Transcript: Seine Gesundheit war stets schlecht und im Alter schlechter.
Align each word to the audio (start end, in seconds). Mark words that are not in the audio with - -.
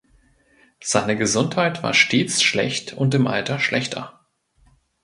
Seine 0.83 1.15
Gesundheit 1.15 1.83
war 1.83 1.93
stets 1.93 2.41
schlecht 2.41 2.93
und 2.93 3.13
im 3.13 3.27
Alter 3.27 3.59
schlechter. 3.59 4.25